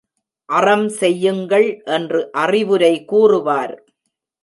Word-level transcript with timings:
அறம் 0.49 0.87
செய்யுங்கள் 0.99 1.67
என்று 1.91 2.21
அறிவுரை 2.31 2.93
கூறுவார். 3.05 3.75